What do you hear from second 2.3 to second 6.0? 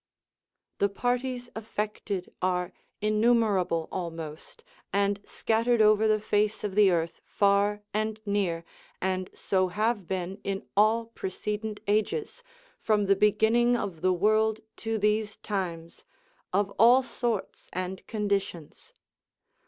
are innumerable almost, and scattered